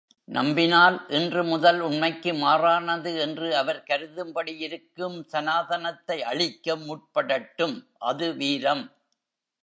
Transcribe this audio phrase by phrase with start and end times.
[0.27, 7.75] நம்பினால், இன்று முதல் உண்மைக்கு மாறானது என்று அவர் கருதும்படி இருக்கும் சனாதனத்தை அழிக்க முற்படட்டும்,
[8.03, 8.83] அது வீரம்!